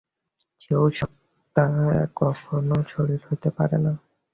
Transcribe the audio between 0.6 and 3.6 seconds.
সেই সত্তা কখনও শরীর হইতে